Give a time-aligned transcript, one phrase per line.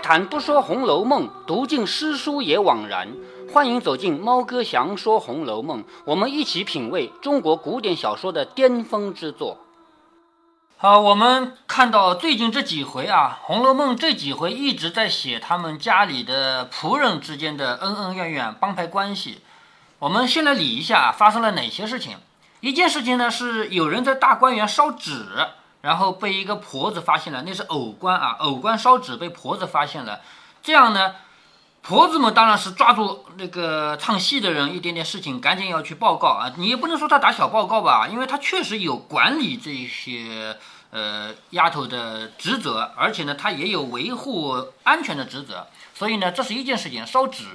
[0.00, 3.08] 谈不说《红楼梦》，读尽诗书也枉然。
[3.52, 9.58] 欢迎走进猫哥祥说《红楼梦》，我们一起品味中国古典小说的巅峰之作。
[10.76, 19.42] 好，我们看到最近这几回啊，《红楼梦》这几回一直在写他们家里的仆人之间的恩恩怨怨、帮派关系。
[19.98, 22.16] 我们先来理一下发生了哪些事情。
[22.60, 25.26] 一件事情呢，是有人在大观园烧纸。
[25.82, 30.20] 然后被一个婆子发现了，那是偶官啊，偶官烧纸被婆子发现了，
[30.62, 31.14] 这样呢，
[31.80, 36.52] 婆子们当然是抓住那个唱戏的人一点点事情，赶紧要去报告啊。
[36.58, 40.58] 你也不能说他打小报告吧，因为他确实有管理这些
[40.90, 47.46] 呃丫头的职责，而且呢，他也有维护安全的职责，所以呢，这是一件事情，烧纸。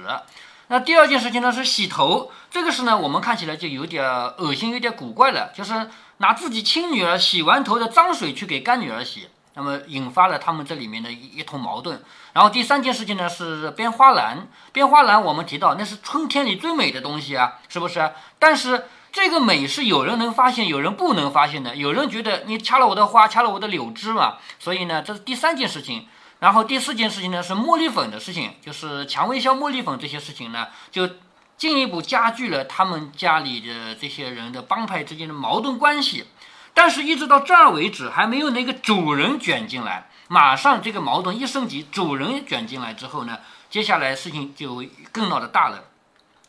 [0.66, 5.88] 那第二件事情呢是洗头，这个事呢，我们看起来就有点恶心，有点古怪了，就是。
[6.18, 12.02] 拿自己亲女儿洗完头的脏水去给干女儿洗，那么引发了他们这里面的一一通矛盾。
[12.32, 18.12] 然后第三件事情呢是编花篮，编花篮我们提到那是春天里最美的东西啊，是不是？
[18.38, 21.76] 但是这个美是有人能发现，有人不能发现的。
[21.76, 26.06] 有人觉得你掐了我的花，掐了我的柳枝嘛，所以呢这是第三件事情。
[26.40, 31.08] 然后第四件事情呢是茉莉粉的事情，就是蔷薇香、茉莉粉这些事情呢就。
[31.56, 36.26] 进一步加剧了他们家里的这些人的帮派之间的矛盾关系，
[36.74, 40.10] 但是，一直到这儿为止，还没有那个主人卷进来。
[40.28, 43.38] 马上这个矛盾一升级，主人卷进来之后呢，
[43.70, 45.84] 接下来事情就更闹得大了。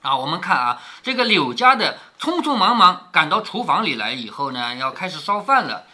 [0.01, 5.85] 啊，我们看啊，这个柳家的匆匆忙忙赶到厨房里来以后呢，要开始烧饭了。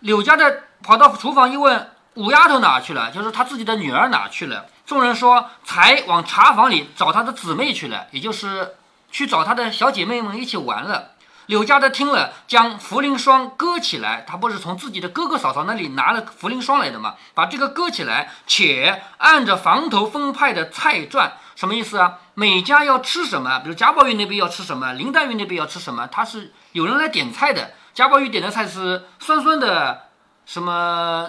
[0.00, 3.10] 柳家的跑到厨房一问，五丫头哪去了？
[3.10, 4.66] 就是他自己的女儿哪去了？
[4.84, 8.74] 众人说：“才往茶房里找他的姊妹去了，也就是
[9.10, 11.12] 去找他的小姐妹们一起玩了。”
[11.46, 17.14] 柳家的听了，将茯苓霜搁起来，他不是从自己的哥哥嫂嫂那里拿了茯苓霜来的吗？
[17.34, 22.18] 把这个搁起来，且按着房头分派的菜传，什么意思啊？
[22.34, 23.58] 每家要吃什么？
[23.60, 26.06] 比如贾宝玉那边要吃什么，林黛玉那边要吃什么？
[26.06, 27.72] 他是有人来点菜的。
[27.94, 30.08] 贾宝玉点的菜是酸酸的，
[30.46, 31.28] 什么？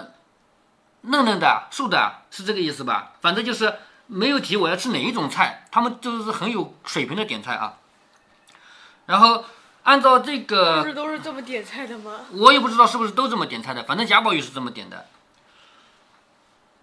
[1.06, 3.12] 嫩嫩的、素的，是这个意思吧？
[3.20, 3.74] 反正就是
[4.06, 7.74] 没有提我要吃哪一种菜，他们就是很有水平的点菜啊。
[9.06, 9.44] 然后
[9.82, 12.12] 按照这个，不是都是这么点菜的吗？
[12.32, 15.06] 我也不知道是不是都这么点菜的，反正贾宝玉是这么点的。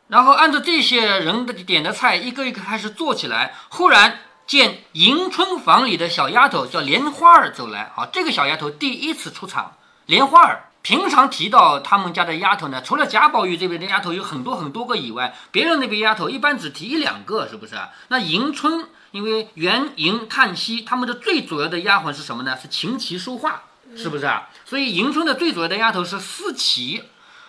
[0.08, 3.56] 然后按照这些人的点的菜，一个一个开始做起来。
[3.70, 10.71] 忽然见迎春房里的小丫头叫莲花儿走来，好，这个小丫头第一次出场，莲花儿。
[10.81, 17.90] 平常提到他们家的丫头呢，除了贾宝玉这边的丫头有很多很多个以外，别人那边丫头一般只提一两个，是不是啊？
[18.08, 22.58] 那迎春，因为元迎叹息，他们的最主要的丫鬟是什么呢？
[22.59, 23.62] 是琴棋书画，
[23.96, 24.50] 是不是啊？
[24.66, 27.03] 所以迎春的最主要的丫头是思琪。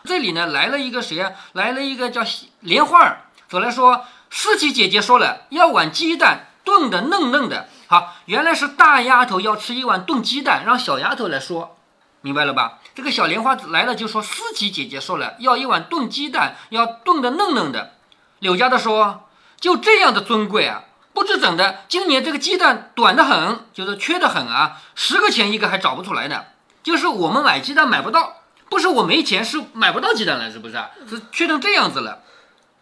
[0.05, 1.33] 这里呢来了一个谁啊？
[1.53, 2.23] 来了一个叫
[2.61, 7.69] 莲花儿，走来说思琪姐姐说了，要碗鸡蛋炖的嫩嫩的。
[7.87, 11.79] 好，原来是大丫头要吃一碗炖鸡蛋，让小丫头来说。
[12.25, 12.79] 明白了吧？
[12.95, 17.95] 这个小莲花来了就说：“思琪姐姐说了，要一碗炖鸡蛋，要炖的嫩嫩的。”
[18.41, 26.45] 柳家的说：“就这样的尊贵啊，不知怎的，今年这个鸡蛋短得很，就是缺得很啊，十个钱一个还找不出来呢。
[26.83, 30.75] 就是我们买鸡蛋买不到，不是我没钱，是买不到鸡蛋了，是不是？
[31.09, 32.21] 是缺成这样子了。”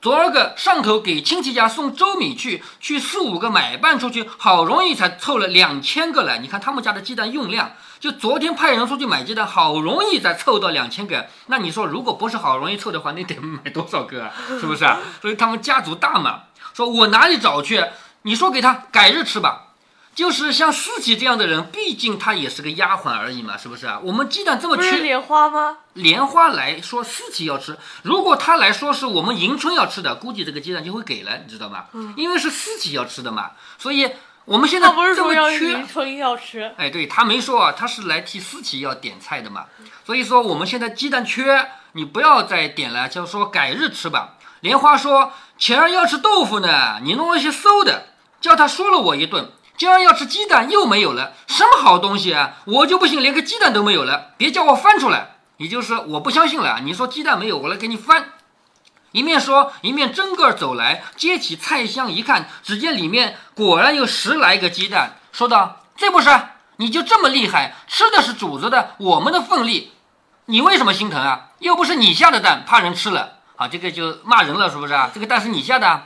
[0.01, 6.39] 昨儿个上头给亲戚家送粥米去，去四五个买办出去，好容易才凑了两千个来。
[6.39, 11.27] 你看他们家的鸡蛋用量，就昨天派人出去买鸡蛋，好容易才凑到两千个。
[11.49, 14.33] 那你说，如果不是好容易凑的话，那得买多少个啊？
[14.59, 14.99] 是不是啊？
[15.21, 16.45] 所以他们家族大嘛。
[16.73, 17.85] 说我哪里找去？
[18.23, 19.70] 你说给他改日吃吧。
[20.15, 24.01] 就是像思琪这样的人，毕竟他也是个丫鬟而已嘛，是不是啊？
[24.03, 25.79] 我们鸡蛋这么缺，莲花吗？
[25.95, 31.87] 莲花来说思琪要吃，如果他来说是我们迎春要吃的，估计这个鸡蛋就会给了，你知道吗？
[31.93, 34.11] 嗯，因为是思琪要吃的嘛，所以
[34.45, 36.71] 我们现在这么缺，迎春要吃。
[36.77, 39.67] 哎，对他没说啊，他是来替思琪要点菜的嘛，
[40.05, 44.35] 所以说我们现在鸡蛋缺，你不要再点了，就说改日吃吧。
[44.61, 48.09] 莲花说前儿要吃豆腐呢，你弄一些馊的，
[48.41, 49.51] 叫他说了我一顿。
[49.81, 52.57] 今儿要吃鸡蛋又没有了，什么好东西啊！
[52.67, 55.37] 我就不信连个鸡蛋都没有了，别叫我翻出来。
[55.57, 56.81] 也就是我不相信了。
[56.85, 58.27] 你说鸡蛋没有，我来给你翻。
[59.13, 66.29] 一面说，一面真个走来，接起菜箱一看，只见里面果然有十来个鸡蛋，说道：“这不是？
[66.77, 69.93] 你就这么厉害，吃的是主子的，我们的份力，
[70.45, 71.53] 你为什么心疼啊？
[71.61, 73.39] 又不是你下的蛋，怕人吃了。
[73.57, 75.11] 啊，这个就骂人了，是不是啊？
[75.15, 76.03] 这个蛋是你下的。”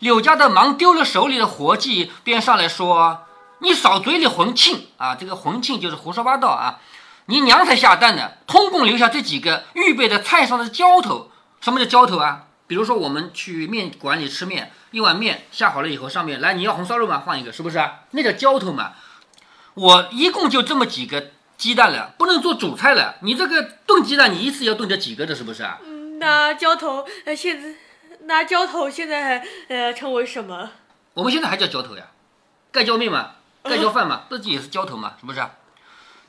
[0.00, 3.26] 柳家的忙丢了手里的活计，便上来说
[3.60, 5.14] ：“你少嘴里混庆啊！
[5.14, 6.78] 这个混庆就是胡说八道啊！
[7.26, 11.30] 你娘才下蛋呢，通共留下这几个预备的菜上的浇头。
[11.60, 12.44] 什么叫浇头啊？
[12.66, 17.22] 比如说我们去面馆里吃面，一碗面下好了以后，上面来你要红烧肉吗？
[17.26, 17.82] 换一个，是不是？
[18.12, 18.92] 那叫浇头嘛。
[19.74, 23.16] 我一共就这么几个鸡蛋了，不能做主菜了。
[23.22, 25.78] 你这个炖鸡蛋，你一次要炖这几个的，是不是啊？
[25.84, 27.74] 嗯，那浇头呃现在
[28.28, 30.68] 那浇头现在呃称为什么？
[31.14, 32.04] 我们现在还叫浇头呀，
[32.70, 33.30] 盖浇面嘛，
[33.62, 35.42] 盖浇饭嘛，不是也是浇头嘛，是不是？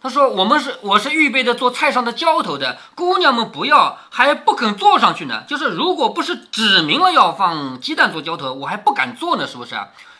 [0.01, 5.43] 他说我们是我是预备的做菜上的浇头的，姑娘们不要还不肯做上去呢。
[5.45, 9.75] 就是如果不是指明了要放鸡蛋做浇头，我还不敢做呢，是不是？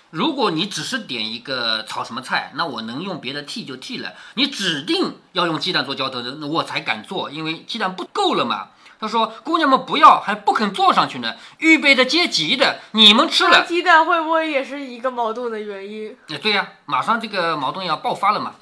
[0.10, 4.16] 如果你只是点一个炒什么菜，那我能用别的替就替了。
[4.34, 8.68] 你指定要用鸡蛋做浇头的，那我才敢做，因为鸡蛋不够了嘛。
[9.00, 16.18] 他说姑娘们不要还不肯坐上去呢，预备的接急的，你们吃了，鸡蛋会不会也是一个矛盾的原因？
[16.30, 18.56] 哎，对呀，马上这个矛盾要爆发了嘛。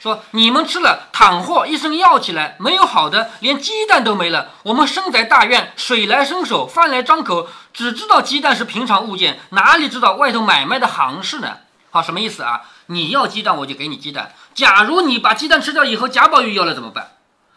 [0.00, 4.50] 说你们吃了，倘或一声要起来，没有好的，连鸡蛋都没了。
[4.64, 11.56] 我们身在大院，水来伸手，饭来张口，只知道鸡蛋是平常物件，哪里知道外头买卖的行市呢？
[11.90, 12.62] 好，什么意思啊？
[12.86, 14.34] 你要鸡蛋，我就给你鸡蛋。
[14.54, 17.12] 假如你把鸡蛋吃掉以后，贾宝玉要了怎么办？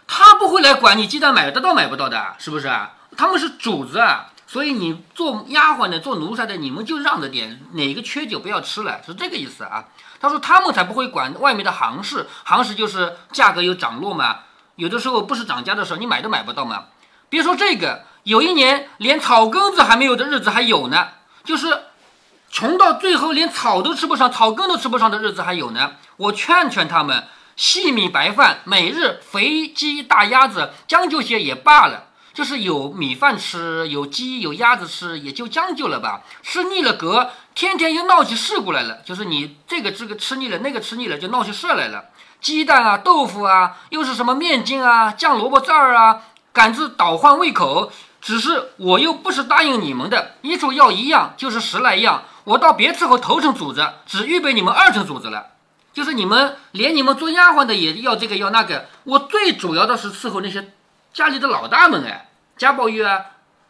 [0.07, 2.93] 他不会来管你鸡蛋买得到买不到的，是不是啊？
[3.15, 9.85] 他们是主子啊，所以你做丫鬟的、做奴才的，你们就让着点，哪个缺酒不要吃了，是这个意思啊。
[10.19, 14.39] 他说他们才不会管外面的行市，行市就是价格有涨落嘛，
[14.75, 16.85] 有的时候不是涨价的时候，你买都买不到嘛。
[17.29, 21.09] 别说这个，有一年连草根子还没有的日子还有呢，
[21.43, 21.83] 就是
[22.49, 25.91] 穷到最后连草都吃不上，草根都吃不上的日子还有呢。
[26.15, 27.27] 我劝劝他们，
[27.57, 32.03] 细米白饭，每日肥鸡大鸭子，将就些也罢了。
[32.31, 36.21] 就是有米饭吃，有鸡有鸭子吃，也就将就了吧。
[36.43, 38.99] 吃腻了格，天天又闹起事故来了。
[39.03, 42.05] 就是你这个这个吃腻了，那个吃腻了，就闹起事来了。
[42.39, 46.21] 鸡蛋啊，豆腐啊，又是什么面筋啊，酱萝卜秧儿啊，
[46.53, 47.91] 赶子倒换胃口。
[48.21, 52.25] 只是我又不是答应你们的，一处要一样，就是十来样。
[52.43, 55.56] 我到别伺候头层主子，只预备你们二层主子了。
[55.97, 60.71] 就是你们连你们做丫鬟的也要这个要那个，我最主要的是伺候那些
[61.11, 62.29] 家里的老大们哎。
[62.55, 63.19] 贾宝玉啊，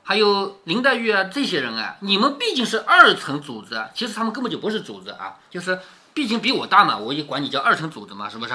[0.04, 5.80] 还有林黛玉啊，这些人啊，你们毕竟是二层主子，其实他们根本就不是主子啊，就是
[6.14, 8.54] 毕竟比我大嘛，我也管你叫二层主子嘛，是不是？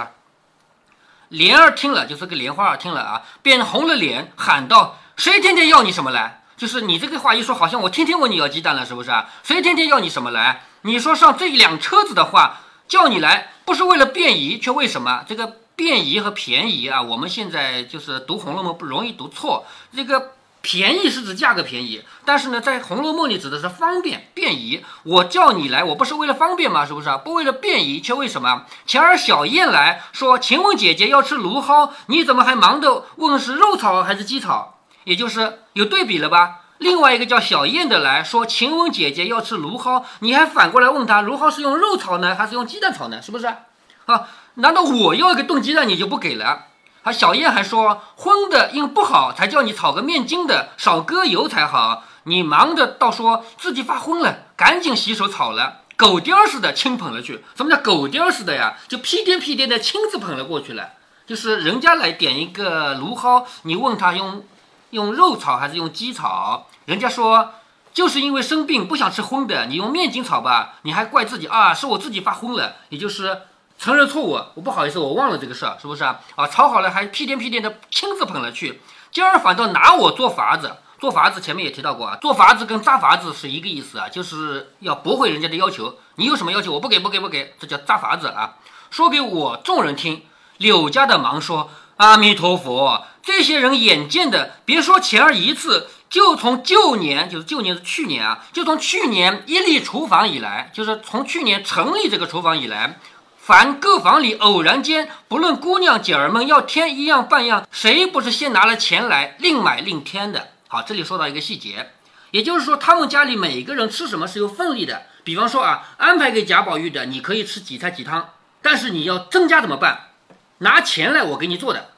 [1.30, 6.42] 莲儿听了，就是个莲花儿听了啊，便红了脸，喊道：“谁天天要你什么来？
[6.58, 9.30] 就是你这个话一说，好像我天天问你要鸡蛋了，是不是啊？
[9.42, 10.64] 谁天天要你什么来？
[10.82, 19.64] 你说上这一辆车子的话，叫你来，不是为了便宜，却为什么这个？”便宜和便宜啊，我们现在就是读《红楼梦》不容易读错。
[19.96, 24.84] 这个便宜是指价格便宜，但是呢，在《红楼梦》里指的是方便便宜。
[25.02, 26.84] 我叫你来，我不是为了方便吗？
[26.84, 27.16] 是不是啊？
[27.16, 28.66] 不为了便宜，却为什么？
[28.86, 36.61] 前儿小燕来说：“晴雯姐姐要吃芦蒿，你怎么还忙着问是肉炒还是鸡炒？”也就是有对比了吧？
[36.82, 43.22] 另外一个叫小燕的来说：“晴雯姐姐要吃芦蒿，你还反过来问她芦蒿是用肉炒呢，还是用鸡蛋炒呢？
[43.22, 43.46] 是不是？
[43.46, 44.28] 啊？
[44.54, 46.66] 难道我要一个炖鸡蛋你就不给了？
[47.04, 52.04] 啊，小燕还说荤的因不好才叫你炒个面筋的，少搁油才好。
[52.24, 57.44] 你忙着倒说自己发昏了，赶紧洗手炒了，狗颠似的亲捧了去。
[57.56, 58.76] 什么叫狗颠似的呀？
[58.88, 60.90] 就屁颠屁颠的亲自捧了过去了。
[61.26, 64.44] 就是人家来点一个芦蒿，你问他用
[64.90, 67.54] 用肉炒还是用鸡炒，人家说
[67.92, 70.74] 就是因为生病不想吃荤的，你用面筋炒吧。
[70.82, 71.72] 你还怪自己啊？
[71.74, 73.42] 是我自己发昏了，也就是。
[73.78, 76.20] 承认错误，我不好意思，我忘了这个事儿，是不是啊？
[76.36, 85.98] 啊，炒好了还屁颠屁颠的亲自捧了去，今儿反倒拿我做法子，做法子前面也提到过啊，做法子跟扎法子是一个意思啊，就是要驳回人家的要求。
[86.14, 88.54] 你有什么要求，我不给，不给，不给，这叫扎法子啊。
[88.90, 90.22] 说给我众人听，
[90.58, 102.98] 柳家的忙说：“阿弥陀佛，这些人眼见的，别说前儿一次，就从旧年，就是旧年是去年啊，就从去年一立厨房以来，就是从去年成立这个厨房以来。”
[103.40, 110.50] 凡各房里偶然间，不论姑娘姐儿们要添一样半样，谁不是先拿了钱来另买另添的？
[110.68, 111.90] 好，这里说到一个细节，
[112.30, 115.04] 也就是说，他们家里每个人吃什么是有份例的。
[115.24, 118.28] 比方说啊，安排给贾宝玉的，你可以吃几菜几汤，
[118.60, 120.10] 但是你要增加怎么办？
[120.58, 121.88] 拿钱来，我给你做的。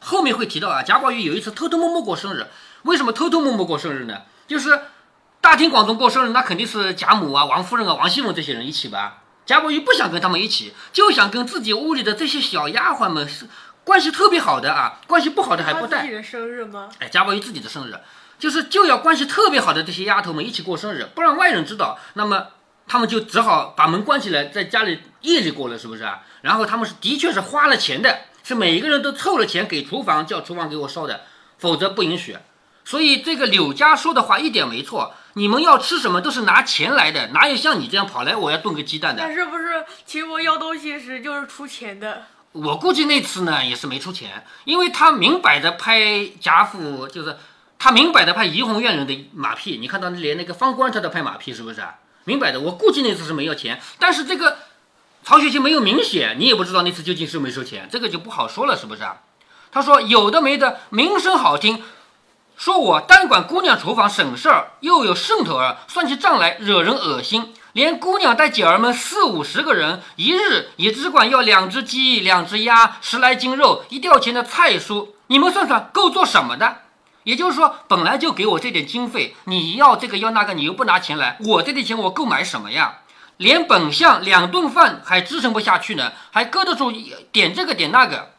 [0.00, 2.46] 后面会提到啊，贾宝玉有一次偷偷摸摸过生日，
[2.82, 4.22] 为什么偷偷摸摸过生日呢？
[4.46, 4.80] 就是
[5.40, 9.22] 大庭广众过生日，那肯定是贾母啊、王夫人啊、王熙凤这些人一起吧。
[9.46, 13.46] 贾宝玉不想跟他们一起，就想跟自己屋里的这些小丫鬟们是
[13.82, 16.02] 关系特别好的啊，关系不好的还不带。
[16.02, 16.88] 自己的生日吗？
[16.98, 17.94] 哎，贾宝玉自己的生日，
[18.38, 22.48] 就是就要关系特别好的这些丫头们一起过生日，不让外人知道，那么
[22.86, 26.20] 他们就只好把门关起来，在家里夜里过了，是不是啊？
[26.42, 31.22] 然后他们是的确是花了钱的，是每一个人都凑了钱给厨房，叫厨房给我烧的，
[31.58, 32.36] 否则不允许。
[32.90, 39.22] 所以这个柳家说的话一点没错，你们要吃什么都是拿钱来的，哪有像你这样跑来我要炖个鸡蛋的？
[39.22, 42.24] 但是不是请我要东西时就是出钱的？
[42.50, 47.36] 我估计那次呢也是没出钱，因为他明摆着拍贾府，就是
[47.78, 49.78] 他明摆着拍怡红院人的马屁。
[49.80, 51.94] 你看到连那个方官他都拍马屁，是不是啊？
[52.24, 54.56] 明摆着，我估计那次是没要钱，但是这个
[55.22, 59.18] 曹雪芹没有明写，你也不知道那次究竟是没收钱，这个就不好说了，是不是啊？
[59.70, 61.80] 他说有的没的，名声好听，
[62.60, 67.54] 说我单管姑娘厨房省事儿，又有剩头儿，算起账来惹人恶心。
[67.72, 76.82] 连姑娘带姐儿们四五十个人，一日也只管要两只鸡、两只鸭、十来斤肉、一吊钱的菜蔬，你们算算够做什么的？
[77.22, 82.98] 也就是说，本来就给我这点经费，你要这个要那个，你又不拿钱来，我这点钱我够买什么呀？
[83.38, 86.92] 连本相两顿饭还支撑不下去呢，还搁得住
[87.32, 88.32] 点这个点那个。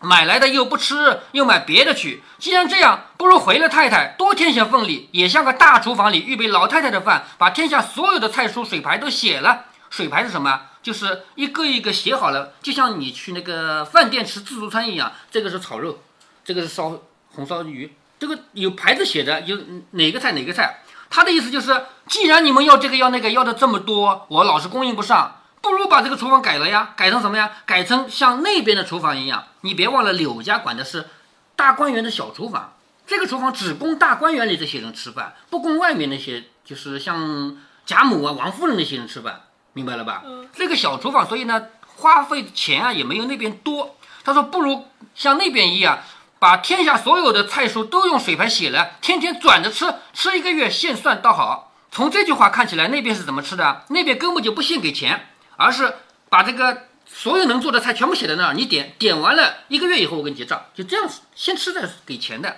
[0.00, 2.22] 买来的又不吃，又买别的去。
[2.38, 9.64] 既然这样，不如回了太太多添些份力，也像个大厨房里预备老太太的饭，把天下所有的菜蔬水牌都写了。
[9.88, 10.60] 水牌是什么？
[10.82, 15.12] 就是一个一个写好了，就像你去那个饭店吃自助餐一样。
[15.30, 15.98] 这个是炒肉，
[16.44, 17.00] 这个是烧
[17.34, 19.58] 红烧鱼，这个有牌子写着，有
[19.92, 20.80] 哪个菜哪个菜。
[21.08, 25.40] 他的意思就是，既然你们要这个要那个要的这么多，我老是供应不上。
[25.66, 27.50] 不如把这个厨房改了呀，改成什么呀？
[27.66, 29.46] 改成像那边的厨房一样。
[29.62, 31.08] 你别忘了，柳家管的是
[31.56, 39.40] 大观园的小厨房，这个厨房只供大观园里这些人吃饭，不供外面那些就是像贾母啊、王夫人那些人吃饭，
[39.72, 40.22] 明白了吧？
[40.24, 40.48] 嗯。
[40.54, 41.60] 这个小厨房，所以呢，
[41.96, 43.96] 花费钱啊也没有那边多。
[44.22, 45.98] 他说，不如像那边一样，
[46.38, 51.72] 把天下所有的菜蔬都用水牌写了，天天转着吃，吃一个月现算倒好。
[51.90, 53.84] 从这句话看起来，那边是怎么吃的？
[53.88, 55.30] 那边根本就不现给钱。
[55.56, 55.94] 而是
[56.28, 62.56] 把这个所有能做的菜全部写在那儿，你点点完了，一个月以后我给你结账，就这样子，先吃再给钱的。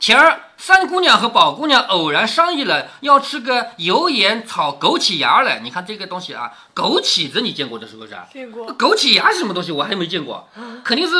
[0.00, 5.60] 前儿三姑娘和宝姑娘偶然商议了，要吃个油盐炒枸杞芽来。
[5.60, 8.16] 你看这个东西啊，枸杞子你见过的是不是？
[8.32, 8.66] 见过。
[8.78, 9.70] 枸杞芽是什么东西？
[9.70, 10.48] 我还没见过，
[10.82, 11.14] 肯定是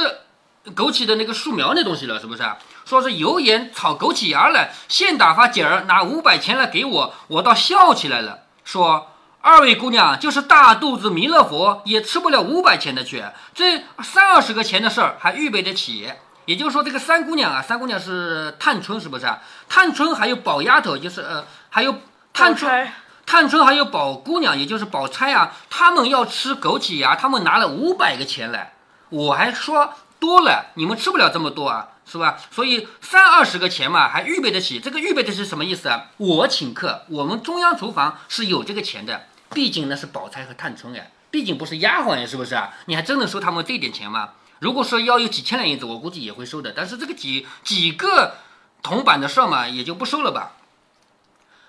[0.75, 2.43] 枸杞的那个树苗那东西了，是不是？
[2.87, 9.10] 说是油盐炒枸杞芽来，现打发姐儿拿五百钱来给我，我倒笑起来了，说。
[9.43, 16.13] 二位姑娘就是大肚子弥勒佛也吃不了五百钱的去，这三二十个钱的事儿还预备得起。
[16.45, 19.39] 也就是说，这个三姑娘啊，三姑娘是探春，是不是啊？
[19.69, 21.95] 探春还有宝丫头，就是呃，还有
[22.35, 22.93] 探春，
[23.25, 28.75] 探春还有宝姑娘，也就是宝钗啊，他们要吃枸杞芽，他们拿了五百个钱来，
[29.09, 31.89] 我还说多了，你们吃不了这么多啊。
[32.11, 32.39] 是吧？
[32.51, 34.81] 所以三二十个钱嘛，还预备得起。
[34.81, 36.07] 这个预备的是什么意思啊？
[36.17, 39.27] 我请客，我们中央厨房是有这个钱的。
[39.53, 42.73] 毕竟那是宝钗和探春呀，毕竟不是丫鬟呀，是不是啊？
[42.87, 44.31] 你还真能收他们这点钱吗？
[44.61, 46.73] 如果说要有几千两银子，我估计也会收的。
[46.77, 48.37] 但是这个几几个
[48.83, 50.53] 铜板的事嘛，也就不收了吧。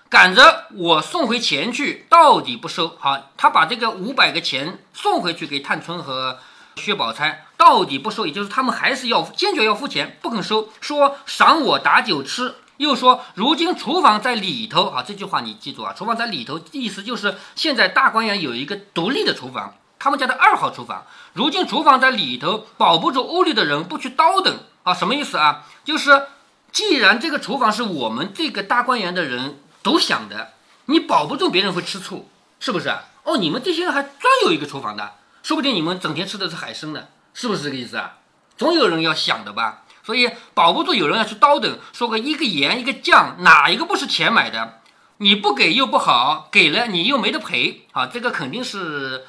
[0.08, 2.96] 赶着我送回钱去，到底不收。
[2.98, 6.38] 好，他把这个五百个钱送回去给探春和。
[6.76, 25.64] 薛宝钗到底不收，也就是他们还是要坚决要付钱，不肯收，说赏我打酒吃，又说如今厨房在里头，啊这句话你记住啊，厨房在里头，意思就是现在大观园有一个独立的厨房，他们家的二号厨房，如今厨房在里头，保不住屋里的人不去叨等啊，什么意思啊？
[25.84, 26.26] 就是
[26.72, 30.52] 既然这个厨房是我们这个大观园的人独享的，
[30.86, 32.88] 你保不住别人会吃醋，是不是？
[33.22, 35.12] 哦，你们这些人还专有一个厨房的。
[35.44, 38.18] 说不定你们整天吃的是海参呢，是不是这个意思啊？
[38.56, 44.80] 总有人要想的吧，所以保不住有人要去叨等，说个一个盐一个酱，哪一个不是钱买的？
[45.18, 48.06] 你不给又不好，给了你又没得赔啊！
[48.06, 49.26] 这个肯定是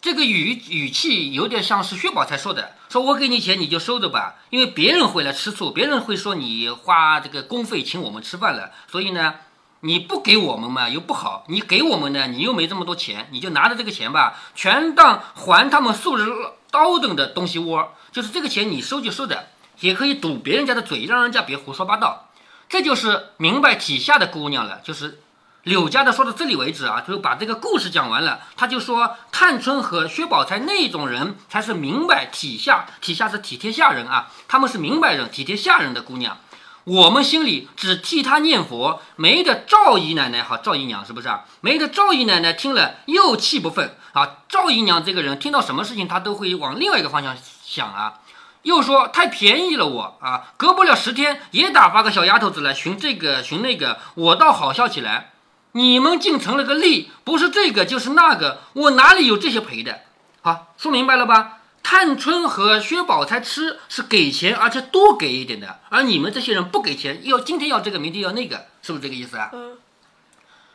[0.00, 9.34] 这个语语气有点像是薛宝钗说的，说我给你钱你就收着吧，因为别人会来吃醋，别人会说你花这个公费请我们吃饭了，所以呢。
[9.80, 16.28] 你不给我们嘛又不好，你给我们呢，你又没这么多钱，你就拿着这个钱吧，全当还他们素日
[16.72, 19.48] 叨等的东西窝，就是这个钱你收就收着，
[19.80, 22.30] 也可以堵别人家的嘴，让人家别胡说八道。
[22.68, 25.20] 这就是明白体下的姑娘了，就是
[25.62, 28.40] 柳家的说到这里为止啊，就把这个故事讲完了。
[28.56, 36.38] 他就说探春和薛宝钗那种人才是明白体下，体下是体贴下人啊，他们是明白人，体贴下人的姑娘。
[36.84, 41.44] 我们心里只替她念佛，没得赵姨奶奶好，赵姨娘是不是啊？
[41.60, 44.36] 没得赵姨奶奶听了又气不愤啊！
[44.48, 48.20] 赵姨娘这个人听到什么事情，她都会往另外一个方向想啊，
[48.66, 55.30] 又说太便宜了我啊，隔不了十天也打发个小丫头子来寻这个寻那个，我倒好笑起来。
[55.70, 60.00] 你们竟成了个例，不是这个就是那个，我哪里有这些赔的？
[60.42, 61.58] 好，说明白了吧？
[61.84, 69.50] 探春和薛宝钗吃是给钱，而且多给一点的，而你们这些人不给钱，要今天要这个，明天要那个，是不是这个意思啊？
[69.52, 69.78] 嗯，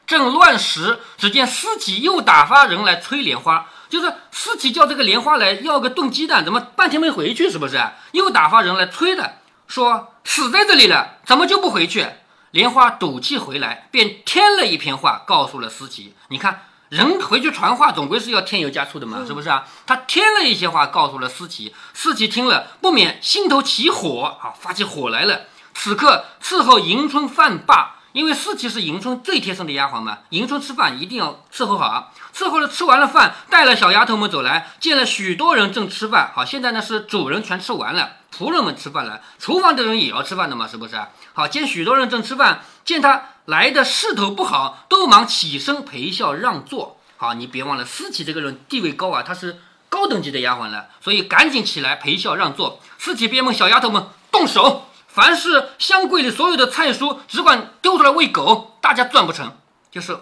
[0.07, 7.49] 正乱时，只见司机又打发人来催莲花，就是司机叫这个莲花来要个炖鸡蛋，怎么半天没回去？
[7.51, 7.77] 是不是？
[8.13, 12.07] 又打发人来催的，说死在这里了，怎么就不回去？
[12.51, 16.15] 莲花赌气回来，便添了一篇话，告诉了司机。
[16.29, 19.67] 你看，人回去传话，总归是要添油加醋的嘛，是不是啊？
[19.85, 21.73] 他添了一些话，告诉了司机。
[21.93, 25.41] 司机听了，不免心头起火啊，发起火来了。
[25.73, 28.00] 此刻伺候迎春饭罢。
[28.13, 32.11] 因为四琪是迎春最贴身的丫鬟嘛，迎春吃饭一定要伺候好。
[32.33, 36.31] 伺候了，吃完了饭，带了小丫头们走来，见了许多人正吃饭。
[36.33, 40.95] 好，现在呢是主人全吃完了，仆人们吃饭了，厨房的人也要吃饭的嘛，是不是？
[41.33, 46.99] 好，见许多人正吃饭，见他来的势头不好，都忙起身陪笑让座。
[47.17, 52.79] 好，你别忘了，思琪这个人地位高啊，她是高等级的丫鬟了，所以赶紧起来陪笑让座。
[52.97, 54.87] 思琪便问小丫头们动手。
[55.13, 59.51] 凡是箱柜里所有的菜蔬，只管丢出来喂狗，大家赚不成，
[59.91, 60.17] 就是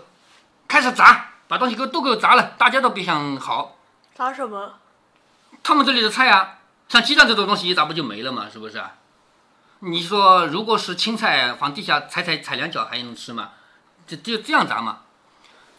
[0.68, 3.78] 开始砸，把东西给都给我砸了，大家都别想好。
[4.16, 4.74] 砸什么？
[5.62, 6.56] 他们这里的菜啊，
[6.88, 8.48] 像鸡蛋这种东西一砸不就没了吗？
[8.52, 8.84] 是不是？
[9.82, 13.50] 你说如果是青菜，往地下踩踩踩两脚还能吃吗？
[14.08, 15.02] 就就这样砸嘛。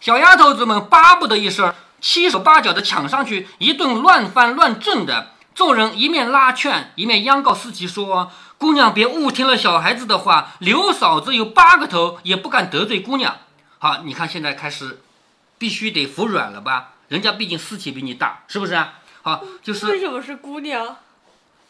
[0.01, 5.33] 小丫头子们巴不得一声，七手八脚的抢上去，一顿乱翻乱震的。
[5.53, 8.31] 众人一面拉劝，一面央告司机说。
[8.61, 13.39] 姑娘别误听了小孩子的话，刘嫂子有八个头，也不敢得罪姑娘。
[13.79, 15.01] 好，你看现在开始，
[15.57, 16.91] 必须得服软了吧？
[17.09, 18.99] 人家毕竟私企比你大，是不是啊？
[19.23, 20.99] 好，就是为什么是姑娘？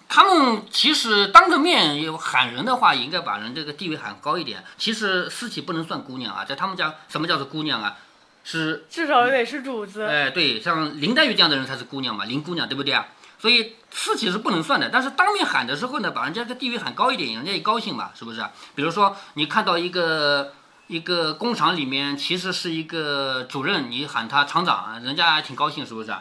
[0.08, 4.64] 他们其实当着面有喊人的话，也应该把人这个地位喊高一点。
[4.76, 7.98] 其实私企不能算姑娘啊，在他们家什么叫做姑娘啊？
[8.42, 10.02] 是至少也得是主子。
[10.06, 13.06] 哎，对，像林黛玉这样的人才是姑娘嘛，林姑娘对不对啊？
[13.40, 18.44] 所以私企是不能算的，但是当面喊的时候呢，把人家的地位喊高一点，人家也高兴嘛，是不是？
[18.74, 20.52] 比如说你看到一个
[20.88, 26.14] 一个工厂里面其实是一个主任，你喊他厂长，人家还挺高兴，是不是？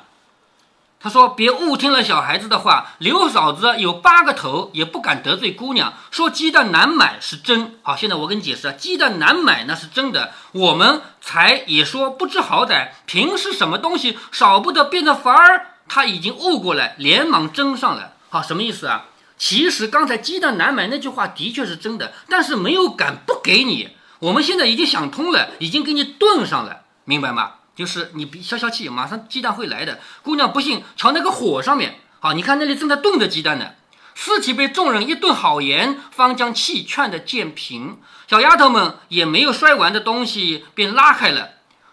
[1.01, 5.93] 他说别误听了小孩子的话，刘嫂子有八个头，也不敢得罪姑娘。
[6.11, 10.33] 说鸡蛋难买是真，好，现在我跟你解释啊，鸡蛋难买那是真的。
[10.51, 15.67] 我们才也说不知好歹，平时什么东西少不得变得法儿。
[15.89, 18.13] 他已经悟过来，连忙争上了。
[18.29, 19.07] 好，什么意思啊？
[19.37, 23.89] 其实刚才鸡蛋难买那句话的确是真的，但是没有敢不给你。
[24.19, 27.53] 我们现在已经想通了，已经给你炖上了，明白吗？
[27.75, 29.99] 就是你别消消气，马上鸡蛋会来的。
[30.21, 31.95] 姑娘不信，瞧那个火上面。
[32.19, 33.71] 好，你看那里正在炖着鸡蛋呢。
[34.13, 37.97] 尸体被众人一顿好言，方将气劝得渐平。
[38.27, 41.51] 小丫头们也没有摔完的东西，便拉开了。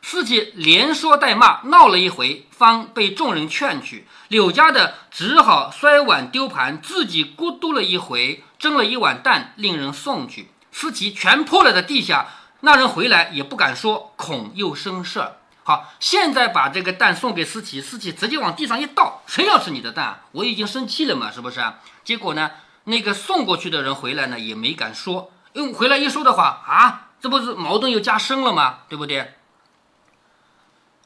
[0.09, 4.07] 四姐连说带骂，闹了一回，方被众人劝去。
[4.29, 10.53] 柳家的只好摔碗丢盘，自己咕嘟了一回，蒸了一碗蛋，令人送去。
[10.71, 12.29] 司棋全泼了在地下，
[12.61, 15.39] 那人回来也不敢说，恐又生事儿。
[15.65, 20.21] 好，现在把这个蛋送给司棋，司棋直接往地上一倒，谁要吃你的蛋？
[20.31, 21.61] 我已经生气了嘛，是不是？
[22.05, 22.53] 结果呢，
[22.85, 28.79] 那个送过去的人回来呢，也没敢说，因为回来一说的话啊，这不是矛盾又加深了吗？
[28.89, 29.33] 对不对？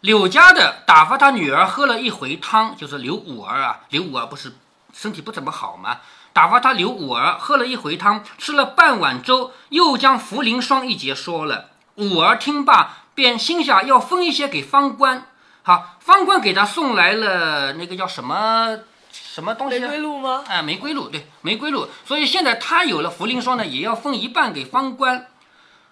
[0.00, 3.80] 柳家的打发他女儿喝了一回汤，就是刘五儿啊。
[3.90, 4.54] 刘五儿不是
[4.94, 5.98] 身体不怎么好吗？
[6.32, 11.70] 打发他刘五儿喝了一回汤，吃了半碗粥，又将茯苓霜一节说了。
[11.96, 15.26] 五儿听罢，便心想要分一些给方官。
[15.62, 18.78] 好，方官给他送来了那个叫什么
[19.12, 19.78] 什么东西？
[19.80, 20.44] 玫瑰露吗？
[20.48, 21.88] 哎，玫瑰露，对，玫瑰露。
[22.06, 25.26] 所以现在他有了茯苓霜呢，也要分一半给方官。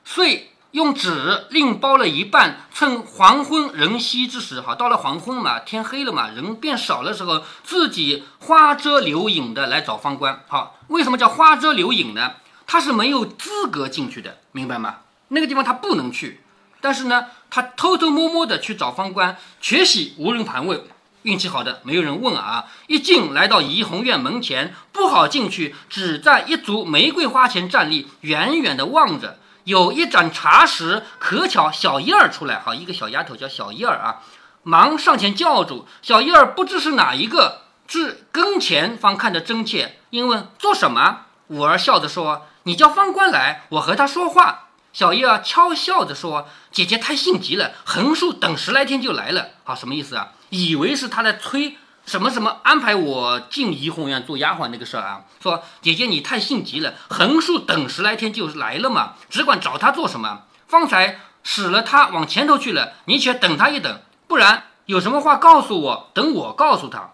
[0.05, 0.53] 遂。
[0.73, 10.45] 用纸另包了一半，趁黄昏人稀之时，好，到了黄昏嘛，天黑了嘛，人变少的时候，自己花遮柳影的来找方官。
[10.47, 12.33] 好，为什么叫花遮柳影呢？
[12.67, 14.97] 他是没有资格进去的，明白吗？
[15.29, 16.43] 那个地方他不能去，
[16.83, 20.85] 但是呢，他偷偷摸摸的去找方官，却喜无人盘问，
[21.23, 22.67] 运气好的没有人问啊。
[22.89, 29.39] 一进来到怡红院门前，不好进去，只在一株玫瑰花前站立，远远的望着。
[29.69, 34.23] 有一盏茶时，可巧小燕儿出来，好一个小丫头叫小燕儿啊，
[34.63, 41.27] 忙上前叫住小燕儿，不知是哪一个，至跟前方看得真切，因问做什么？
[41.49, 50.29] 五儿笑着说：“你叫方官来，我和他说话。”小燕儿悄笑着说：“姐姐太性急了，横竖等十来天就来了。”好，什么意思啊？
[50.49, 51.77] 以为是他在催。
[52.09, 55.25] 什么什么安排我进怡红院做丫鬟那个事儿啊？
[55.43, 60.45] 说姐姐你太性急了，横竖等十来天就来了嘛，只管找他做什么？
[60.67, 67.11] 方才使了他往前头去了，你且等他一等，不然有什么话告诉我，等我告诉他。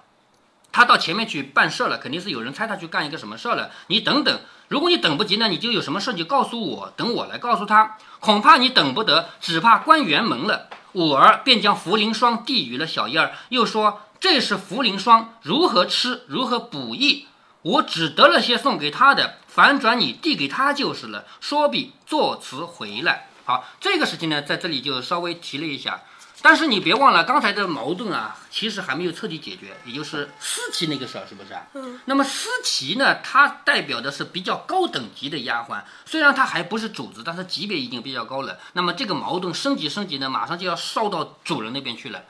[0.70, 3.72] 他到前面去办事了，肯定是有人差他去干一个什么事儿了。
[3.88, 7.96] 你等等，如果你等不及呢，你就有什么事就告诉我，等我来告诉他。
[8.20, 10.68] 恐怕你等不得，只怕关辕门了。
[10.92, 17.26] 五儿便将茯苓霜递与了小燕儿，又说：“这是茯苓霜，如何吃，如何补益？
[17.60, 23.28] 我只得了些送给他的，反转你递给他就是了。”说毕，作辞回来。
[23.44, 26.00] 好，这个事情呢，在这里就稍微提了一下。
[26.40, 31.54] 但是你别忘了，刚才的矛盾啊，其实还没有彻底解决，也就是思琪那个事儿，是不是？
[31.74, 32.00] 嗯。
[32.06, 38.58] 那么思琪呢，她代表的是比较高等级的丫鬟，虽然她还不是主子，但是级别已经比较高了。
[38.72, 42.24] 那么这个矛盾升级升级呢，马上就要烧到主人那边去了。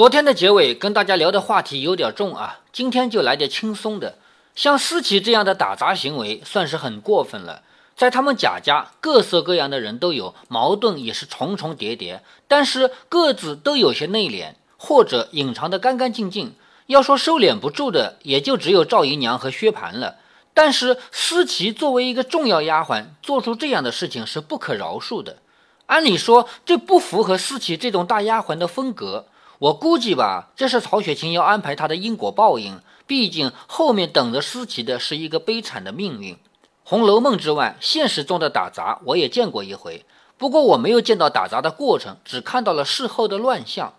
[0.00, 4.16] 昨天的结尾跟大家聊的话题有点重啊，今天就来点轻松的。
[4.54, 7.60] 像思琪这样的打杂行为，算是很过分了。
[7.94, 16.54] 在他们贾家，各色各样的人都有，矛盾也是重重叠叠，但是各自都有些内敛，或者隐藏得干干净净。
[16.86, 20.16] 要说收敛不住的，也就只有赵姨娘和薛蟠了。
[20.54, 25.36] 但是思琪作为一个重要丫鬟，做出这样的事情是不可饶恕的。
[25.84, 29.26] 按理说，这不符合思琪这种大丫鬟的风格。
[29.60, 32.80] 我估计吧，这是曹雪芹要安排他的因果报应。
[33.06, 36.34] 毕竟后面等着思琪的是一个悲惨的命运。
[36.82, 40.06] 《红楼梦》之外，现实中的打杂我也见过一回，
[40.38, 43.92] 不过我没有见到打杂的过程，只看到了事后的乱象。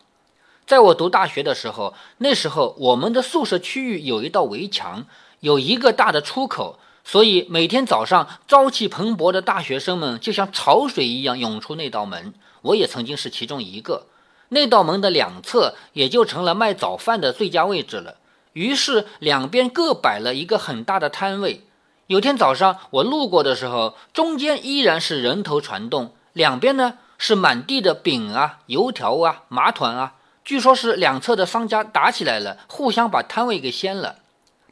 [0.65, 5.05] 在我读大学的时候，那时候我们的宿舍区域有一道围墙，
[5.41, 12.33] 有一个大的出口，所以每天早上朝气蓬勃的大学生们就像潮水一样涌出那道门。
[12.63, 14.07] 我也曾经是其中一个。
[14.53, 18.15] 那道门的两侧也就成了卖早饭的最佳位置了，
[18.51, 21.63] 于是两边各摆了一个很大的摊位。
[22.07, 30.15] 有天早上我路过的时候，中间依然是人头攒动，两边呢是满地的饼啊、油条啊、麻团啊。
[30.43, 34.17] 据说是两侧的商家打起来了，互相把摊位给掀了。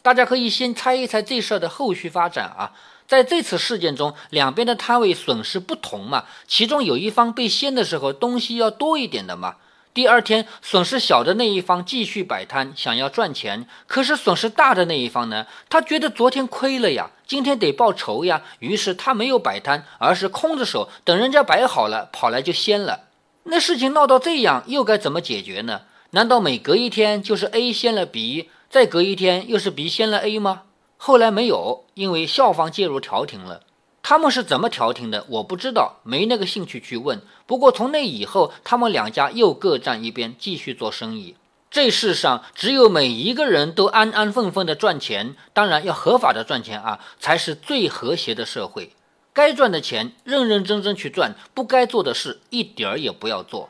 [0.01, 2.73] 大家可以先猜一猜这事儿的后续发展啊。
[3.07, 9.55] 在这次事件中，两边的摊位损失不同嘛，其中有一方被掀的时候东西要多一点的嘛。
[9.99, 13.67] 第二天，损失小的那一方继续摆摊，想要赚钱。
[13.85, 15.45] 可是损失大的那一方呢？
[15.67, 18.41] 他觉得昨天亏了呀，今天得报仇呀。
[18.59, 23.09] 于是他没有摆摊，而是空着手等人家摆好了，跑来就掀了。
[23.43, 25.81] 那事情闹到这样，又该怎么解决呢？
[26.12, 30.62] 难道每隔一天就是 A 掀了 B，再隔一天又是 B 掀了 A 吗？
[30.95, 33.63] 后来没有，因为校方介入调停了。
[34.09, 35.23] 他们是怎么调停的？
[35.29, 37.21] 我不知道，没那个兴趣去问。
[37.45, 41.35] 不过从那以后，他们两家又各站一边，继续做生意。
[41.69, 48.93] 这世上只有每一个人都安安分分的赚钱，当然要合法的赚钱啊，才是最和谐的社会。
[49.31, 53.69] 该赚的钱认认真真去赚，不该做的事一点儿也不要做。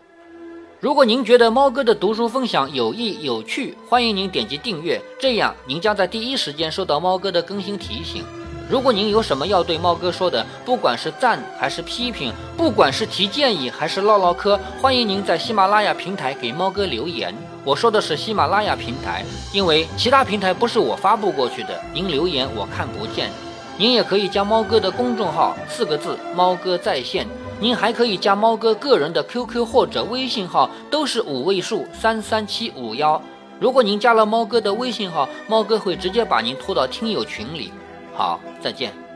[0.79, 8.23] 如果您觉得猫哥的读书分享有益有趣，欢迎您点击订阅，这样您将在第一时间收到猫哥的更新提醒。
[8.69, 17.33] 如果您有什么要对猫哥说的，不管是赞还是批评，不管是提建议还是唠唠嗑，欢迎您在喜马拉雅平台给猫哥留言。
[17.65, 23.31] 我说的是喜马拉雅平台，因为其他平台不是我发布过去的，您留言我看不见。
[23.75, 27.25] 您也可以加猫哥的公众号，四个字“猫哥在线”。
[27.59, 33.19] 您还可以加猫哥个人的 QQ 或者微信号，都是五位数三三七五幺。
[33.59, 37.73] 如果您加了猫哥的微信号，猫哥会直接把您拖到听友群里。
[38.19, 39.08] 好，再见。